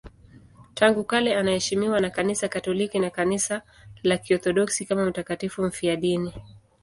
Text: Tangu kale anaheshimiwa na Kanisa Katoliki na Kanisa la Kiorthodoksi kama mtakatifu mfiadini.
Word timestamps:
Tangu 0.73 1.03
kale 1.03 1.35
anaheshimiwa 1.35 1.99
na 1.99 2.09
Kanisa 2.09 2.47
Katoliki 2.47 2.99
na 2.99 3.09
Kanisa 3.09 3.61
la 4.03 4.17
Kiorthodoksi 4.17 4.85
kama 4.85 5.05
mtakatifu 5.05 5.63
mfiadini. 5.63 6.33